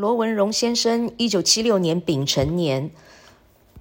[0.00, 2.90] 罗文荣先生，一九七六年丙辰年，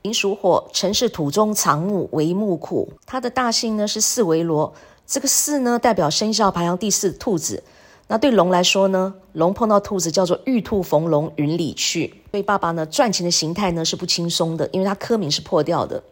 [0.02, 2.92] 寅属火，辰是土中藏木为木库。
[3.06, 4.74] 他的大姓呢是四维罗，
[5.08, 7.64] 这个四呢代表生肖排行第四兔子。
[8.08, 12.14] 那对龙来说呢，龙碰到兔子叫做玉兔逢龙，云里去。
[12.32, 16.04] 所以爸爸呢赚钱的形态呢是不轻松的，因为他科名是破掉的。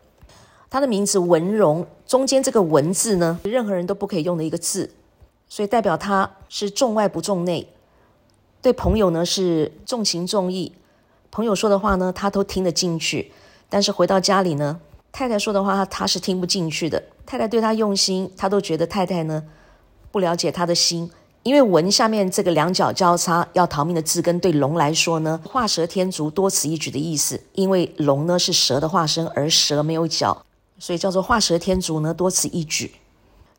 [0.69, 4.89] 他的名字文荣，中间这个文字呢，任何人都不可以用的一个字，
[5.49, 7.67] 所以代表他是重外不重内。
[8.67, 10.73] 对朋友呢是重情重义，
[11.31, 13.31] 朋友说的话呢他都听得进去，
[13.69, 17.01] 但是回到家里呢，太太说的话他是听不进去的。
[17.25, 19.41] 太太对他用心，他都觉得太太呢
[20.11, 21.09] 不了解他的心。
[21.43, 27.39] 因为文下面这个两脚交叉要逃命的字根，对龙来说呢，画蛇添足，多此一举的意思。
[27.53, 30.45] 因为龙呢是蛇的化身，而蛇没有脚，
[30.77, 32.91] 所以叫做画蛇添足呢，多此一举。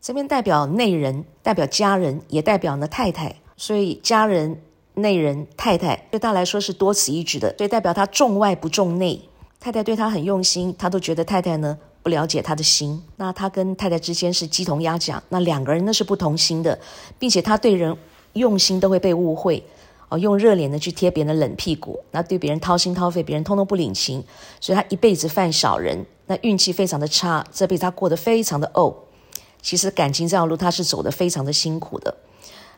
[0.02, 4.60] 这边代表内人，代表家人，也代表呢太太，所以家人、
[4.98, 9.20] 内人、太太对他来说是多此一举的，所以代表他重外不重内。
[9.60, 11.78] 太太对他很用心，他都觉得太太呢。
[12.00, 16.78] 不了解他的心，那他跟太太之间是鸡同鸭讲，那两个人那是不同心的，
[17.18, 17.94] 并且他对人
[18.32, 19.62] 用心都会被误会，
[20.08, 24.24] 哦，用热脸呢去贴别人的冷屁股，那对别人掏心掏肺，别人通通不领情，
[24.58, 28.94] 所以他一辈子犯小人，那运气非常的差，这辈子他过得非常的怄。
[29.60, 32.16] 其实感情这条路他是走得非常的辛苦的。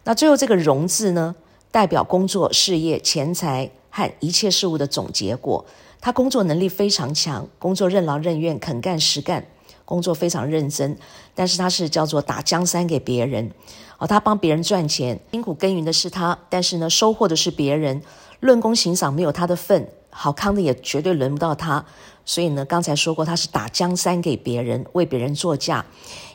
[0.04, 1.36] 那最后这个“荣”字呢，
[1.70, 5.64] 代表工作、事业、钱财和一切事物的总结果。
[6.00, 9.46] 他工作能力非常强，工作任劳任怨，肯干实干，
[9.84, 10.96] 工作非常认真。
[11.34, 13.50] 但是他是叫做打江山给别人，
[13.98, 18.02] 哦，他帮别人赚钱，辛苦耕耘的是他，但是呢，收获的是别人。
[18.40, 21.84] 论功行赏没有他的份，好康的也绝对轮不到他。
[22.24, 25.84] 所以呢，刚才说过他是打江山给别人，为别人作嫁。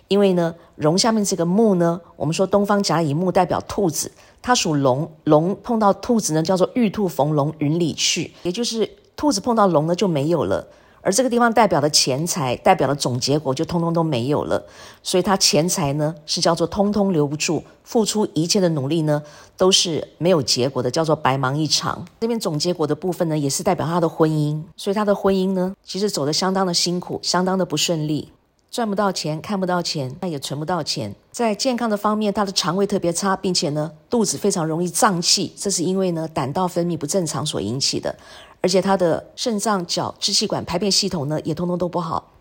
[0.07, 4.11] 因为呢，龙下面这个木呢，我们说东方甲乙木代表兔子，
[4.45, 8.87] 它属龙，龙碰到兔子呢，叫做玉兔逢龙，云里去，也就是。
[9.17, 10.67] 兔子碰到龙呢就没有了，
[10.99, 14.61] 而这个地方代表的钱财，代表的总结果就通通都没有了。
[15.01, 19.23] 所以它钱财呢是叫做通通留不住，付出一切的努力呢
[19.55, 22.05] 都是没有结果的，叫做白忙一场。
[22.19, 28.33] 这边总结果的部分呢也是代表他的婚姻，所以他的婚姻呢其实走得相当的辛苦，相当的不顺利，
[28.75, 31.15] 赚不到钱，看不到钱，那也存不到钱。
[31.31, 38.13] 在健康的方面，他的肠胃特别差，并且呢肚子非常容易胀气，这是因为呢胆道分泌不正常所引起的。
[38.59, 42.33] 而且他的肾脏、脚、支气管、排便系统呢，也通通都不好。